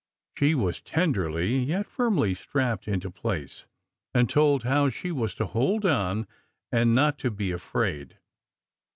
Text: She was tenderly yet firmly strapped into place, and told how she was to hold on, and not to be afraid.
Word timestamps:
She 0.35 0.55
was 0.55 0.79
tenderly 0.81 1.59
yet 1.59 1.85
firmly 1.85 2.33
strapped 2.33 2.87
into 2.87 3.11
place, 3.11 3.67
and 4.15 4.27
told 4.27 4.63
how 4.63 4.89
she 4.89 5.11
was 5.11 5.35
to 5.35 5.45
hold 5.45 5.85
on, 5.85 6.25
and 6.71 6.95
not 6.95 7.19
to 7.19 7.29
be 7.29 7.51
afraid. 7.51 8.17